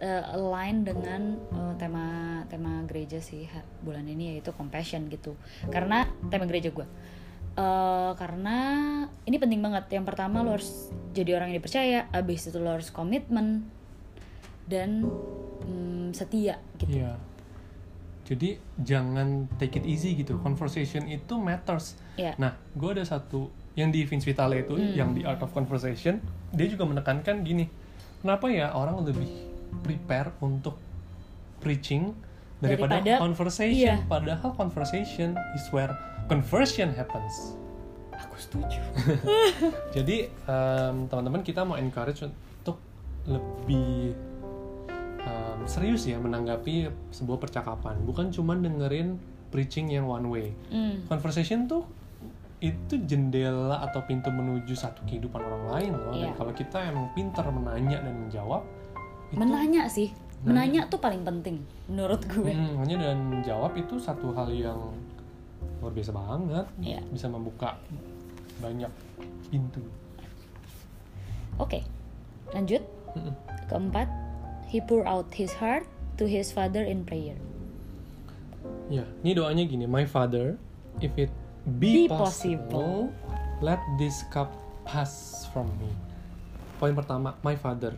[0.00, 3.44] uh, align dengan uh, tema tema gereja sih
[3.84, 5.36] bulan ini yaitu compassion gitu.
[5.68, 6.86] Karena tema gereja gue.
[7.56, 8.58] Uh, karena
[9.24, 9.88] ini penting banget.
[9.88, 13.64] Yang pertama lo harus jadi orang yang dipercaya, abis itu lo harus komitmen
[14.68, 15.08] dan
[15.64, 17.00] mm, setia gitu.
[17.00, 17.16] Iya.
[18.26, 20.36] Jadi jangan take it easy gitu.
[20.38, 21.94] Conversation itu matters.
[22.14, 22.34] Iya.
[22.36, 24.92] Nah, gue ada satu yang di Vince Vitale itu, Hmm.
[24.92, 26.18] yang di Art of Conversation,
[26.50, 27.68] dia juga menekankan gini,
[28.18, 29.28] kenapa ya orang lebih
[29.80, 30.74] prepare untuk
[31.58, 32.10] preaching
[32.58, 33.76] daripada, Daripada- conversation?
[33.78, 34.02] iya.
[34.02, 35.92] Padahal conversation is where
[36.26, 37.54] conversion happens.
[38.16, 38.80] Aku setuju.
[39.96, 42.80] Jadi em, teman-teman kita mau encourage untuk
[43.28, 44.16] lebih
[45.66, 49.18] serius ya menanggapi sebuah percakapan, bukan cuma dengerin
[49.50, 50.46] preaching yang one way.
[50.70, 51.02] Hmm.
[51.06, 51.86] Conversation tuh
[52.56, 56.14] itu jendela atau pintu menuju satu kehidupan orang lain loh.
[56.16, 56.38] Dan Iya.
[56.40, 58.64] kalau kita emang pintar menanya dan menjawab,
[59.30, 60.08] itu Menanya sih.
[60.46, 62.52] Menanya tuh paling penting menurut gue.
[62.52, 64.78] Hmm, nanya dan menjawab itu satu hal yang
[65.82, 66.66] luar biasa banget.
[66.80, 67.00] Iya.
[67.10, 67.76] Bisa membuka
[68.62, 68.88] banyak
[69.52, 69.82] pintu.
[71.60, 71.82] Oke.
[72.54, 72.84] Lanjut.
[73.16, 73.34] Mm-mm.
[73.66, 74.08] Keempat,
[74.66, 75.86] he pour out his heart
[76.18, 77.38] to his father in prayer.
[78.86, 80.54] Ya, ini doanya gini, My Father,
[81.02, 81.30] if it
[81.78, 83.10] be, Be possible,
[83.58, 84.50] let this cup
[84.86, 85.90] pass from me.
[86.78, 87.94] Poin pertama, My Father.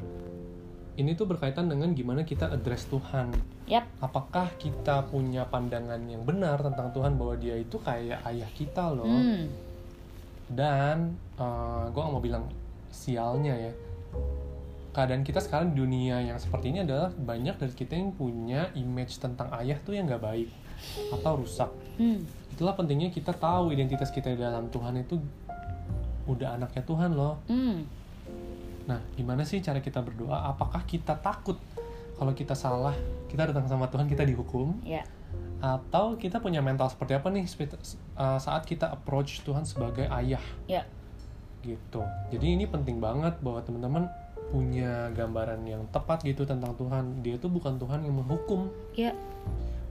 [0.98, 3.30] Ini tuh berkaitan dengan gimana kita address Tuhan.
[3.70, 3.86] Yap.
[4.02, 9.06] Apakah kita punya pandangan yang benar tentang Tuhan bahwa Dia itu kayak ayah kita loh.
[9.06, 9.46] Hmm.
[10.48, 11.14] Dan
[11.92, 12.50] gue gak mau bilang
[12.90, 13.72] sialnya ya.
[14.98, 19.22] Keadaan kita sekarang di dunia yang seperti ini adalah banyak dari kita yang punya image
[19.22, 20.50] tentang ayah tuh yang gak baik
[21.14, 21.70] atau rusak.
[22.02, 22.26] Hmm.
[22.50, 25.22] Itulah pentingnya kita tahu identitas kita di dalam Tuhan itu
[26.26, 27.38] udah anaknya Tuhan loh.
[27.46, 27.86] Hmm.
[28.90, 30.50] Nah, gimana sih cara kita berdoa?
[30.50, 31.62] Apakah kita takut
[32.18, 32.98] kalau kita salah,
[33.30, 34.82] kita datang sama Tuhan kita dihukum?
[34.82, 35.06] Ya.
[35.62, 40.42] Atau kita punya mental seperti apa nih uh, saat kita approach Tuhan sebagai ayah?
[40.66, 40.82] Ya.
[41.62, 42.02] gitu.
[42.34, 44.10] Jadi ini penting banget bahwa teman-teman
[44.48, 47.20] punya gambaran yang tepat gitu tentang Tuhan.
[47.20, 48.72] Dia itu bukan Tuhan yang menghukum.
[48.96, 49.12] Ya.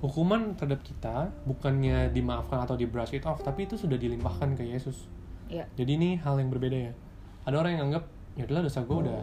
[0.02, 4.64] Hukuman terhadap kita bukannya dimaafkan atau di brush it off, tapi itu sudah dilimpahkan ke
[4.66, 5.10] Yesus.
[5.50, 5.66] Ya.
[5.74, 6.94] Jadi ini hal yang berbeda ya.
[7.50, 8.04] Ada orang yang anggap
[8.38, 9.20] ya udahlah dosa gue udah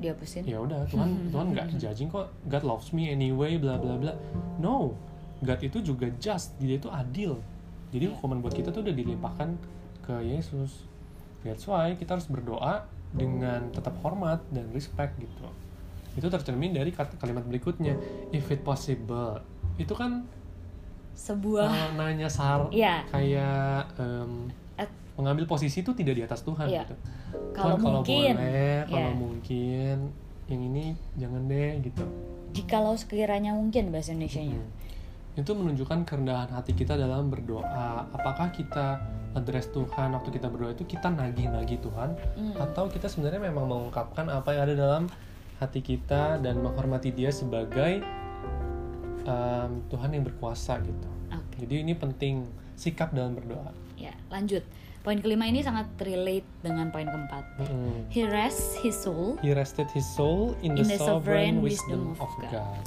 [0.00, 0.42] Dihapusin.
[0.42, 4.16] ya udah Tuhan Tuhan nggak judging kok God loves me anyway bla bla bla.
[4.58, 4.96] No,
[5.44, 7.38] God itu juga just, dia itu adil.
[7.94, 9.48] Jadi hukuman buat kita tuh udah dilimpahkan
[10.02, 10.86] ke Yesus.
[11.46, 15.46] That's why kita harus berdoa dengan tetap hormat dan respect gitu.
[16.14, 17.94] Itu tercermin dari kalimat berikutnya,
[18.30, 19.42] if it possible.
[19.76, 20.26] Itu kan
[21.10, 23.04] Sebuah uh, nanya sar Iya.
[23.12, 23.92] kayak
[24.78, 26.86] At- mengambil posisi itu tidak di atas Tuhan Iya.
[26.86, 26.96] gitu.
[27.52, 29.14] kalau Tuhan, kalau mungkin boleh, kalau ya.
[29.14, 29.96] mungkin
[30.48, 32.02] yang ini jangan deh gitu.
[32.50, 34.58] jikalau sekiranya mungkin bahasa Indonesianya.
[34.58, 34.70] Hmm.
[35.40, 38.04] Itu menunjukkan kerendahan hati kita dalam berdoa.
[38.12, 39.00] Apakah kita
[39.32, 42.54] address Tuhan waktu kita berdoa itu kita nagih-nagih Tuhan Hmm.
[42.58, 45.04] atau kita sebenarnya memang mengungkapkan apa yang ada dalam
[45.62, 48.02] hati kita dan menghormati Dia sebagai
[49.22, 51.08] em, Tuhan yang berkuasa gitu.
[51.30, 51.56] Oke.
[51.62, 53.70] Jadi ini penting sikap dalam berdoa.
[53.94, 54.64] Ya, lanjut.
[55.00, 57.44] Poin kelima ini sangat relate dengan poin keempat.
[57.56, 58.04] Mm-mm.
[58.12, 62.84] He rests his soul He rested his soul in, the, sovereign wisdom, of God.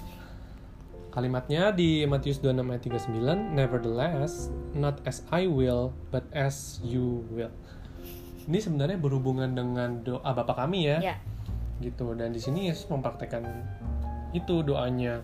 [1.14, 7.54] Kalimatnya di Matius 26 ayat 39, Nevertheless, not as I will, but as you will.
[8.44, 11.16] Ini sebenarnya berhubungan dengan doa Bapa kami ya, Ya.
[11.80, 12.18] gitu.
[12.18, 13.46] Dan di sini Yesus mempraktekkan
[14.34, 15.22] itu doanya.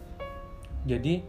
[0.85, 1.25] Jadi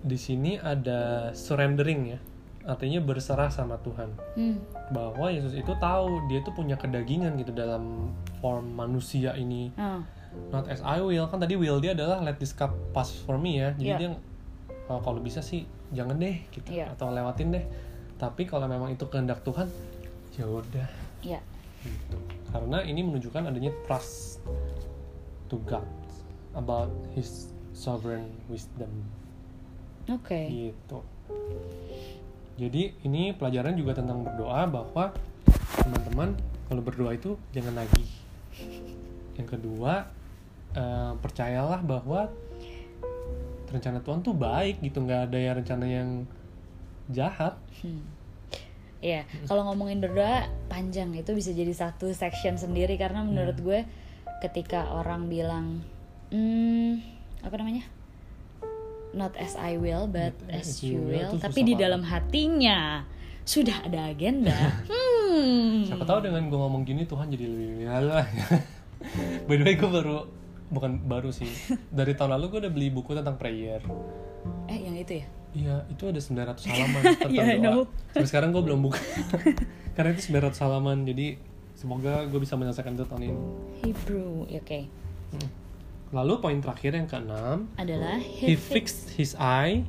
[0.00, 2.18] di sini ada surrendering ya,
[2.64, 4.64] artinya berserah sama Tuhan Hmm.
[4.90, 10.00] bahwa Yesus itu tahu dia tuh punya kedagingan gitu dalam form manusia ini Oh.
[10.50, 11.28] Not as I will.
[11.28, 13.72] Kan tadi will dia adalah let this cup pass for me ya.
[13.76, 13.98] Jadi Iya.
[13.98, 14.08] dia
[14.88, 16.68] "Oh, kalau bisa sih jangan deh gitu.
[16.72, 16.92] Iya.
[16.92, 17.64] atau lewatin deh.
[18.16, 19.68] Tapi kalau memang itu kehendak Tuhan
[20.34, 20.88] ya udah.
[21.22, 21.40] Ya.
[21.82, 22.14] gitu.
[22.54, 24.38] Karena ini menunjukkan adanya trust
[25.50, 25.82] to God
[26.54, 28.90] about His sovereign wisdom.
[30.06, 30.46] Oke.
[30.50, 31.02] gitu.
[32.58, 35.10] Jadi ini pelajaran juga tentang berdoa bahwa
[35.82, 36.36] teman-teman
[36.68, 38.04] kalau berdoa itu jangan lagi
[39.34, 40.06] yang kedua
[40.72, 42.28] eh, percayalah bahwa
[43.68, 46.08] rencana Tuhan tuh baik gitu nggak ada yang rencana yang
[47.08, 48.04] jahat Hmm.
[49.02, 53.64] Iya, kalau ngomongin berdoa panjang itu bisa jadi satu section sendiri karena menurut Iya.
[53.66, 53.80] gue
[54.46, 55.82] ketika orang bilang,
[56.30, 57.02] hmm,
[57.42, 57.82] apa namanya,
[59.10, 63.02] not as I will but Not as you will tapi di dalam hatinya
[63.42, 64.54] sudah ada agenda
[64.92, 68.22] hmm Siapa tahu dengan gue ngomong gini Tuhan jadi lebih lah.
[69.50, 70.30] By the way gue baru
[70.72, 71.48] bukan baru sih.
[71.98, 73.84] Dari tahun lalu gue udah beli buku tentang prayer.
[74.66, 77.84] eh yang itu ya Iya, itu ada 900 halaman tentang Yeah, doa.
[78.16, 78.96] Sampai sekarang gue belum buka.
[79.96, 81.36] Karena itu 900 halaman, jadi
[81.76, 83.36] semoga gue bisa menyelesaikan itu tahun ini.
[83.84, 84.80] Hebrew Ya, oke
[86.12, 89.84] Lalu poin terakhir yang keenam, adalah he fixed his eye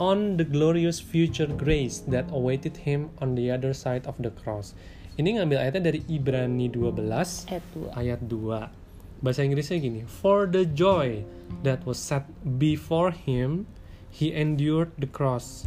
[0.00, 4.72] on the glorious future grace that awaited him on the other side of the cross.
[5.16, 8.85] Ini ngambil ayatnya dari Ibrani 12 ayat dua ayat 2.
[9.26, 11.26] Bahasa Inggrisnya gini, For the joy
[11.66, 12.22] that was set
[12.56, 13.66] before him,
[14.06, 15.66] he endured the cross,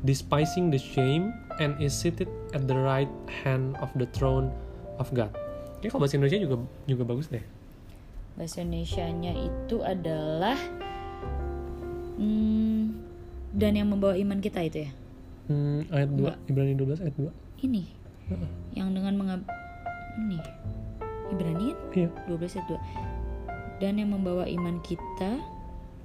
[0.00, 3.10] despising the shame, and is seated at the right
[3.42, 4.54] hand of the throne
[4.96, 5.34] of God.
[5.82, 7.42] Ya kalau bahasa Indonesia juga juga bagus deh.
[8.30, 10.56] bahasa Indonesia-nya itu adalah
[12.16, 12.94] hmm,
[13.52, 14.90] dan yang membawa iman kita itu ya
[15.50, 17.66] Hmm, ayat 2, Ibrani 12 ayat 2.
[17.66, 17.90] ini
[18.72, 19.42] yang dengan mengab
[20.14, 20.38] ini
[21.30, 22.08] Ibrani kan Iya.
[22.28, 25.40] 12 ayat 2 dan yang membawa iman kita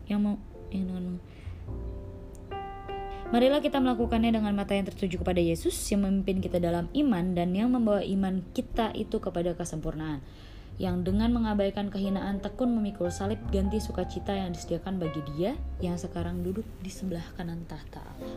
[0.08, 0.36] yang mau
[0.72, 1.20] yang dengan
[3.26, 7.58] Marilah kita melakukannya dengan mata yang tertuju kepada Yesus yang memimpin kita dalam iman dan
[7.58, 10.22] yang membawa iman kita itu kepada kesempurnaan.
[10.78, 16.46] Yang dengan mengabaikan kehinaan tekun memikul salib ganti sukacita yang disediakan bagi dia yang sekarang
[16.46, 18.36] duduk di sebelah kanan tahta Allah.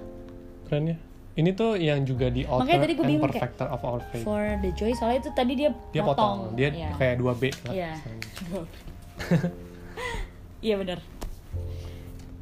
[0.66, 0.98] Keren ya.
[1.38, 4.26] Ini tuh yang juga di author Makanya tadi gue and kayak, perfecter of our faith.
[4.26, 6.90] For the joy soalnya itu tadi dia Dia potong, dia Iya.
[6.98, 7.72] kayak 2B lah.
[7.72, 7.92] Iya.
[10.58, 10.98] Iya benar.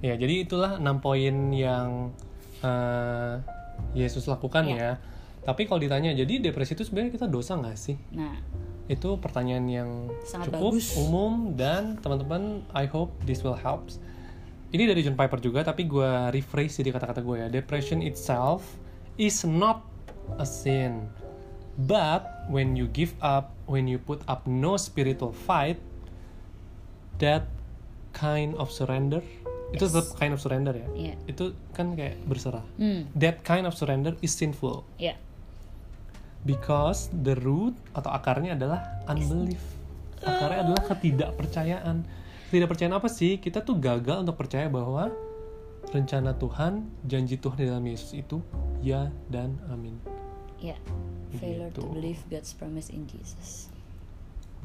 [0.01, 2.17] Ya, jadi itulah 6 poin yang
[2.65, 3.35] eh,
[3.93, 4.77] Yesus lakukan Iya.
[4.77, 4.91] ya.
[5.45, 8.01] Tapi kalau ditanya, jadi depresi itu sebenarnya kita dosa nggak sih?
[8.17, 8.41] Nah,
[8.87, 9.91] Itu pertanyaan yang
[10.23, 10.95] Sangat cukup bagus.
[10.97, 13.91] umum dan teman-teman, I hope this will help.
[14.71, 17.47] Ini dari John Piper juga, tapi gue rephrase jadi kata-kata gue ya.
[17.51, 18.63] Depression itself
[19.17, 19.85] is not
[20.37, 21.09] a sin.
[21.77, 25.77] But when you give up, when you put up no spiritual fight,
[27.19, 27.49] that
[28.13, 29.21] kind of surrender,
[29.73, 29.93] itu Yes.
[29.93, 30.89] tetap kind of surrender ya.
[30.95, 31.15] Iya.
[31.27, 32.65] Itu kan kayak berserah.
[32.77, 35.21] hmm, That kind of surrender is sinful ya.
[36.45, 39.61] because the root atau akarnya adalah unbelief.
[40.23, 42.07] Akarnya adalah ketidakpercayaan.
[42.49, 43.37] Ketidakpercayaan apa sih?
[43.37, 45.11] Kita tuh gagal untuk percaya bahwa
[45.91, 48.43] rencana Tuhan, janji Tuhan di dalam Yesus itu
[48.83, 49.97] ya dan amin.
[50.59, 50.77] Ya.
[51.37, 53.69] Failure to believe God's promise in Jesus.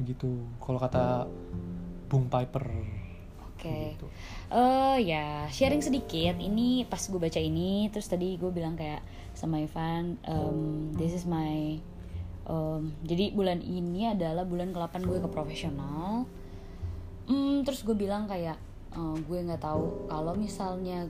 [0.00, 0.40] Begitu.
[0.58, 1.28] Kalau kata
[2.08, 2.64] Bung Piper.
[3.52, 3.94] Oke.
[3.94, 4.08] Gitu.
[4.50, 6.40] Eh ya, sharing sedikit.
[6.40, 11.24] Ini pas gue baca ini, terus tadi gue bilang kayak sama Ivan, um, this is
[11.24, 11.80] my
[12.46, 16.26] um, jadi bulan ini adalah bulan ke-8 gue ke profesional.
[17.28, 18.58] Hmm, terus gue bilang kayak
[18.92, 21.08] eh, gue nggak tahu kalau misalnya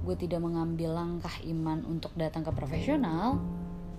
[0.00, 3.36] gue tidak mengambil langkah iman untuk datang ke profesional,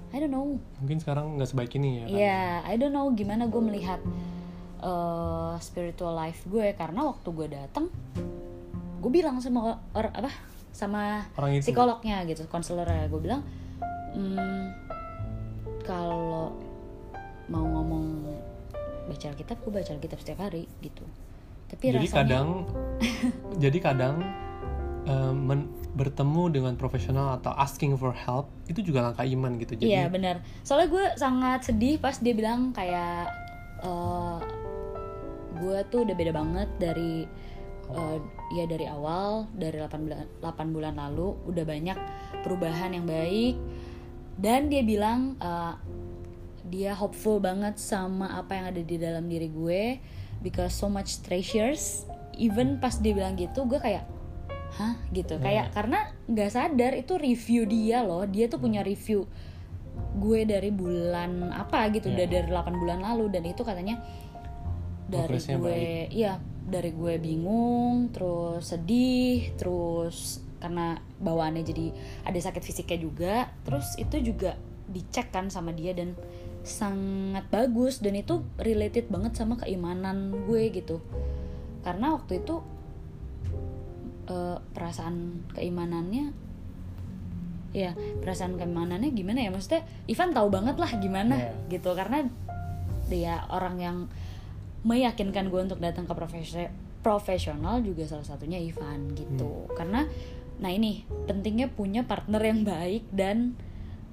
[0.10, 2.04] I don't know Mungkin sekarang nggak sebaik ini ya.
[2.04, 2.10] kan?
[2.12, 4.02] Iya, I don't know gimana gue melihat
[4.82, 7.86] uh, spiritual life gue karena waktu gue datang,
[8.98, 10.34] gue bilang sama or, apa
[10.74, 11.70] sama Orang itu.
[11.70, 13.46] psikolognya gitu, konselornya gue bilang,
[14.18, 14.74] "Hmm,
[15.86, 16.56] kalau
[17.46, 18.26] mau ngomong
[19.06, 21.04] baca Alkitab, gue baca Alkitab setiap hari gitu.
[21.72, 22.48] Tapi Jadi rasanya, kadang,
[23.64, 24.16] jadi kadang
[25.08, 29.76] eh, men- bertemu dengan profesional atau asking for help itu juga langkah iman gitu.
[29.76, 30.44] Jadi Iya benar.
[30.64, 33.32] Soalnya gue sangat sedih pas dia bilang kayak
[33.84, 34.40] eh,
[35.62, 37.28] gue tuh udah beda banget dari
[37.92, 38.18] eh,
[38.56, 41.98] ya dari awal dari 8 bulan 8 bulan lalu udah banyak
[42.44, 43.56] perubahan yang baik
[44.40, 45.76] dan dia bilang eh,
[46.72, 49.84] dia hopeful banget sama apa yang ada di dalam diri gue
[50.42, 52.06] because so much treasures.
[52.36, 54.06] Even pas dia bilang gitu gue kayak
[54.76, 54.98] hah?
[55.14, 55.38] gitu.
[55.38, 58.26] Kayak karena nggak sadar itu review dia loh.
[58.26, 59.30] Dia tuh punya review
[60.18, 62.10] gue dari bulan apa gitu.
[62.12, 63.30] Udah dari 8 bulan lalu.
[63.30, 64.02] Dan itu katanya
[65.12, 71.86] dari gue iya dari gue bingung terus sedih terus karena bawaannya jadi
[72.26, 73.36] ada sakit fisiknya juga.
[73.68, 74.58] Terus itu juga
[74.92, 76.16] dicek kan sama dia dan
[76.62, 81.02] sangat bagus dan itu related banget sama keimanan gue gitu.
[81.82, 82.62] Karena waktu itu
[84.30, 86.32] eh, perasaan keimanannya
[87.72, 89.50] ya perasaan keimanannya gimana ya?
[89.50, 91.52] Maksudnya Ivan tahu banget lah gimana Iya.
[91.80, 91.90] gitu.
[91.98, 92.28] Karena
[93.10, 93.98] dia orang yang
[94.86, 96.72] meyakinkan gue untuk datang ke profesi-
[97.02, 99.66] profesional juga salah satunya Ivan gitu.
[99.74, 100.06] Karena
[100.62, 103.58] nah ini pentingnya punya partner yang baik dan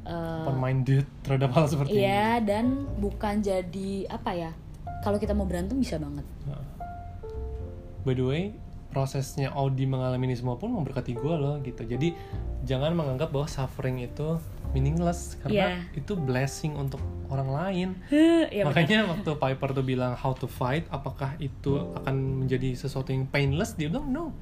[0.09, 2.03] eh, open minded terhadap hal seperti ini.
[2.03, 2.65] Iya dan
[2.97, 4.51] bukan jadi apa ya?
[4.99, 6.25] Kalau kita mau berantem bisa banget.
[6.43, 6.65] Nah.
[8.03, 8.43] By the way,
[8.89, 12.17] prosesnya Audi mengalami ini semua pun memberkati gue loh gitu jadi
[12.65, 14.41] jangan menganggap bahwa suffering itu
[14.73, 16.01] meaningless karena Iya.
[16.01, 16.97] itu blessing untuk
[17.29, 17.89] orang lain
[18.49, 18.73] ya benar.
[18.73, 23.77] makanya waktu Piper tuh bilang how to fight apakah itu akan menjadi sesuatu yang painless
[23.77, 24.33] dia bilang no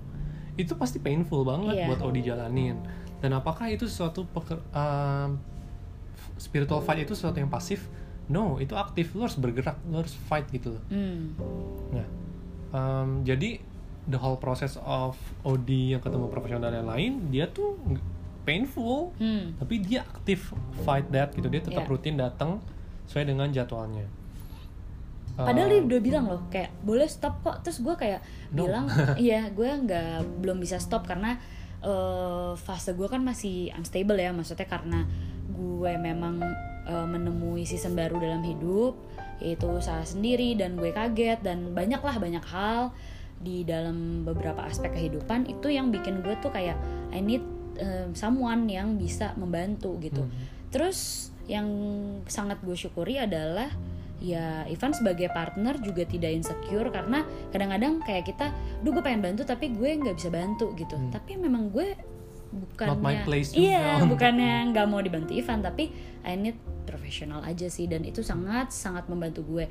[0.55, 1.87] itu pasti painful banget Iya.
[1.91, 2.79] buat Audi jalanin
[3.19, 5.43] dan apakah itu sesuatu peker, um,
[6.37, 7.89] spiritual fight itu sesuatu yang pasif
[8.27, 11.33] no itu aktif lo harus bergerak lo harus fight gitu loh Hmm.
[11.89, 12.07] Nah,
[12.73, 13.63] em, jadi
[14.05, 17.75] the whole process of Odi yang ketemu profesional yang lain, dia tuh
[18.43, 19.55] painful, Hmm.
[19.57, 21.47] tapi dia aktif fight that gitu.
[21.47, 21.91] Dia tetap Iya.
[21.91, 22.63] rutin datang
[23.05, 24.07] sesuai dengan jadwalnya.
[25.35, 28.65] Padahal dia udah bilang loh kayak boleh stop kok terus gue kayak No.
[28.65, 28.87] bilang
[29.21, 31.37] iya gue nggak belum bisa stop karena
[31.79, 35.05] eh, fase gue kan masih unstable ya maksudnya karena
[35.57, 36.45] gue memang
[36.87, 38.95] eh, menemui season baru dalam hidup
[39.41, 42.93] yaitu usaha sendiri dan gue kaget dan banyak lah banyak hal
[43.37, 46.77] di dalam beberapa aspek kehidupan itu yang bikin gue tuh kayak
[47.13, 47.45] I need
[47.77, 50.33] eh, someone yang bisa membantu gitu Hmm.
[50.73, 51.69] terus yang
[52.27, 53.71] sangat gue syukuri adalah
[54.19, 58.47] ya Ivan sebagai partner juga tidak insecure karena kadang-kadang kayak kita,
[58.81, 60.97] duh gue pengen bantu tapi gue nggak bisa bantu gitu.
[60.97, 61.13] Hmm.
[61.13, 61.95] Tapi memang gue
[62.57, 65.93] bukannya, Not my place juga iya bukannya nggak mau dibantu Ivan tapi
[66.27, 69.67] I need profesional aja sih dan itu sangat sangat membantu gue.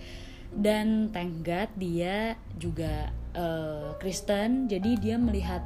[0.55, 5.63] Dan thank God dia juga eh, Kristen jadi dia melihat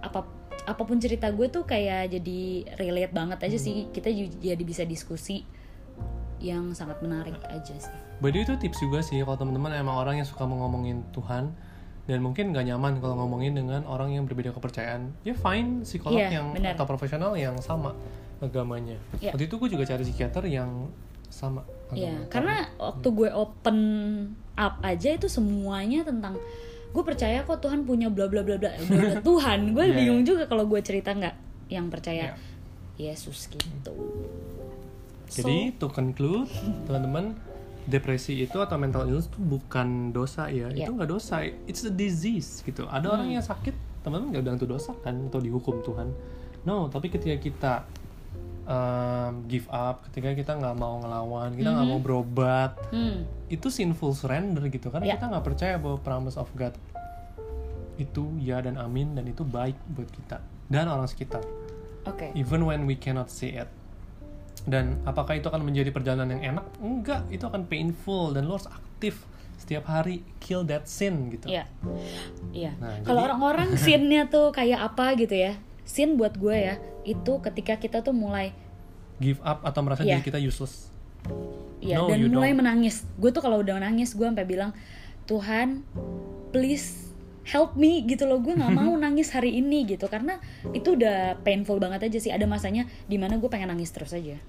[0.00, 0.24] apa
[0.64, 2.40] apa pun cerita gue tuh kayak jadi
[2.80, 4.08] relate banget aja sih kita
[4.40, 5.44] jadi bisa diskusi
[6.40, 7.96] yang sangat menarik aja sih.
[8.20, 11.52] By the way, itu tips juga sih kalau teman-teman emang orang yang suka ngomongin Tuhan
[12.04, 15.12] dan mungkin nggak nyaman kalau ngomongin dengan orang yang berbeda kepercayaan.
[15.22, 16.76] Ya fine, psikolog Iya, yang benar.
[16.76, 17.96] atau profesional yang sama
[18.38, 19.00] agamanya.
[19.18, 19.32] Iya.
[19.32, 20.92] Waktu itu gue juga cari psikiater yang
[21.26, 22.28] sama Iya, agamanya.
[22.28, 23.78] karena waktu gue open
[24.54, 26.36] up aja itu semuanya tentang
[26.94, 28.70] gue percaya kok Tuhan punya bla bla bla bla
[29.26, 29.72] Tuhan.
[29.72, 30.28] Gue Iya, bingung iya.
[30.28, 31.34] juga kalau gue cerita nggak
[31.68, 32.36] yang percaya
[32.94, 33.10] Iya.
[33.10, 33.90] Yesus gitu.
[35.26, 36.46] Jadi to conclude,
[36.86, 37.34] teman-teman,
[37.84, 40.84] depresi itu atau mental illness itu bukan dosa ya, Iya.
[40.84, 42.84] itu nggak dosa, it's a disease gitu.
[42.86, 43.36] Ada orang Hmm.
[43.36, 46.08] yang sakit, teman-teman nggak bilang itu dosa kan atau dihukum Tuhan.
[46.62, 47.72] No, tapi ketika kita
[48.64, 54.12] um, give up, ketika kita nggak mau ngelawan, kita nggak mau berobat, Hmm, itu sinful
[54.12, 55.14] surrender gitu karena Iya.
[55.14, 56.72] kita nggak percaya bahwa promise of God
[57.94, 61.44] itu ya dan amin dan itu baik buat kita dan orang sekitar
[62.02, 62.26] oke.
[62.34, 63.68] even when we cannot see it.
[64.64, 66.64] Dan apakah itu akan menjadi perjalanan yang enak?
[66.78, 69.24] Enggak, itu akan painful dan lo harus aktif
[69.54, 71.48] setiap hari kill that sin gitu.
[71.48, 71.64] Iya.
[72.50, 72.72] Iya.
[72.76, 75.56] Nah, Kalau jadi- orang-orang scene-nya tuh kayak apa gitu ya?
[75.82, 78.56] Scene buat gue ya, itu ketika kita tuh mulai
[79.14, 80.18] Give up atau merasa Iya.
[80.18, 80.90] diri kita useless.
[81.78, 82.60] Iya, No, dan mulai don't.
[82.60, 83.04] menangis.
[83.14, 84.72] Gue tuh kalau udah nangis, gue sampai bilang,
[85.24, 85.84] Tuhan,
[86.50, 87.03] please
[87.44, 88.40] help me gitu loh.
[88.40, 90.40] Gue nggak mau nangis hari ini gitu, karena
[90.72, 92.32] itu udah painful banget aja sih.
[92.32, 94.40] Ada masanya di mana gue pengen nangis terus aja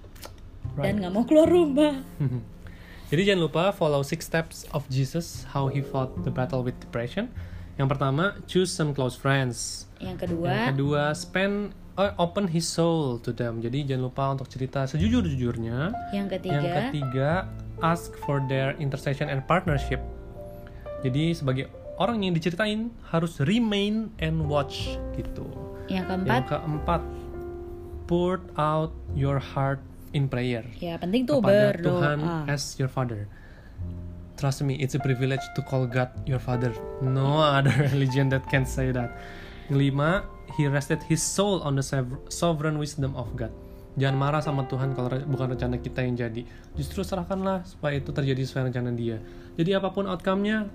[0.76, 2.04] dan nggak mau keluar rumah.
[3.14, 7.30] Jadi jangan lupa follow six steps of Jesus how he fought the battle with depression.
[7.78, 9.86] Yang pertama, choose some close friends.
[10.02, 11.56] Yang kedua, Yang kedua, spend
[12.00, 13.62] uh, open his soul to them.
[13.62, 15.92] Jadi jangan lupa untuk cerita sejujur-jujurnya.
[16.16, 17.30] yang ketiga, Yang ketiga,
[17.84, 20.02] ask for their intercession and partnership.
[21.06, 25.48] Jadi sebagai orang yang diceritain harus remain and watch gitu.
[25.88, 27.02] yang Yang keempat, keempat,
[28.10, 29.82] pour out your heart
[30.16, 31.84] in prayer ya penting tuh kepada berdoa.
[31.84, 33.28] Tuhan as your father.
[34.36, 36.76] Trust me, it's a privilege to call God your father.
[37.00, 39.16] No other religion that can say that.
[39.72, 40.28] Yang lima,
[40.60, 41.86] he rested his soul on the
[42.28, 43.56] sovereign wisdom of God.
[43.96, 46.44] Jangan marah sama Tuhan kalau bukan rencana kita yang jadi.
[46.76, 49.24] Justru serahkanlah supaya itu terjadi sesuai rencana Dia.
[49.56, 50.68] Jadi apa pun outcome-nya,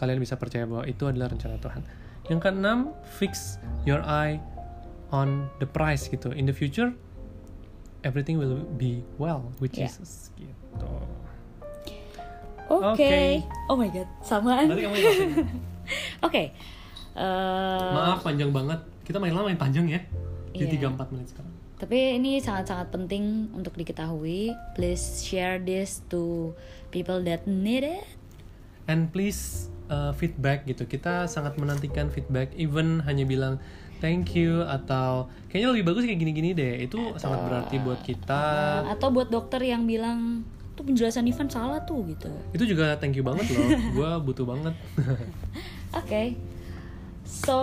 [0.00, 1.84] kalian bisa percaya bahwa itu adalah rencana Tuhan.
[2.26, 2.78] Yang keenam,
[3.20, 4.40] fix your eye
[5.12, 6.32] on the prize gitu.
[6.32, 6.96] In the future,
[8.00, 9.92] everything will be well with Yeah.
[9.92, 10.88] Jesus gitu.
[12.70, 12.96] Oke.
[12.96, 13.14] Oke.
[13.66, 14.70] Oh my god, samaan.
[14.70, 15.30] Nanti kamu jelasin.
[16.26, 16.42] Oke.
[17.10, 18.78] Eh, Maaf panjang banget.
[19.02, 20.00] Kita main lama main panjang ya.
[20.54, 20.86] Jadi Iya.
[20.86, 21.50] 3 4 menit sekarang.
[21.80, 24.54] Tapi ini sangat-sangat penting untuk diketahui.
[24.78, 26.52] Please share this to
[26.94, 28.06] people that need it.
[28.86, 30.86] And please uh, feedback gitu.
[30.86, 32.54] Kita sangat menantikan feedback.
[32.54, 33.58] Even hanya bilang
[34.00, 36.86] thank you atau kayaknya lebih bagus kayak gini-gini deh.
[36.86, 38.42] Itu sangat berarti buat kita.
[38.86, 40.46] Uh, atau buat dokter yang bilang
[40.78, 42.30] tuh penjelasan Ivan salah tuh gitu.
[42.56, 43.66] Itu juga thank you banget loh.
[43.98, 44.72] Gua butuh banget.
[46.00, 46.38] Oke.
[47.26, 47.58] So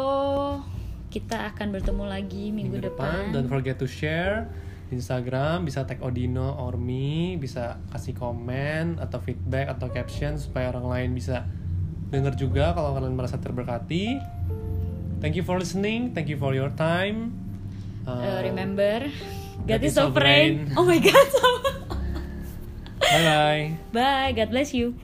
[1.07, 3.32] kita akan bertemu lagi minggu, depan.
[3.32, 4.45] Don't forget to share
[4.88, 10.88] Instagram bisa tag Odino or me bisa kasih komen atau feedback atau caption supaya orang
[10.88, 11.43] lain bisa
[12.08, 14.20] denger juga kalau kalian merasa terberkati
[15.20, 17.47] thank you for listening thank you for your time
[18.08, 19.12] Uh, remember,
[19.68, 20.72] God is sovereign.
[20.80, 21.28] Oh my God.
[23.03, 24.32] bye bye Bye.
[24.32, 24.95] God bless you.